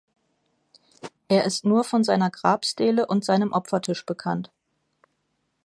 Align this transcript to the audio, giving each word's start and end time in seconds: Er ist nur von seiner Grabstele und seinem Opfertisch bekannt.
Er 1.27 1.43
ist 1.43 1.63
nur 1.63 1.83
von 1.83 2.03
seiner 2.03 2.31
Grabstele 2.31 3.05
und 3.05 3.23
seinem 3.23 3.53
Opfertisch 3.53 4.03
bekannt. 4.03 4.51